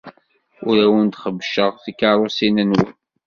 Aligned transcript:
Ur 0.67 0.75
awen-xebbceɣ 0.85 1.71
tikeṛṛusin-nwen. 1.83 2.93